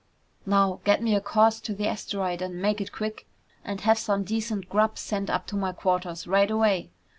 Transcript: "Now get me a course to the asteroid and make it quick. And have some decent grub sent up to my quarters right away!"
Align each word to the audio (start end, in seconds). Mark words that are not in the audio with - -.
"Now 0.47 0.79
get 0.83 1.03
me 1.03 1.13
a 1.13 1.21
course 1.21 1.59
to 1.59 1.75
the 1.75 1.85
asteroid 1.87 2.41
and 2.41 2.59
make 2.59 2.81
it 2.81 2.91
quick. 2.91 3.27
And 3.63 3.81
have 3.81 3.99
some 3.99 4.23
decent 4.23 4.67
grub 4.67 4.97
sent 4.97 5.29
up 5.29 5.45
to 5.45 5.55
my 5.55 5.73
quarters 5.73 6.25
right 6.25 6.49
away!" 6.49 6.89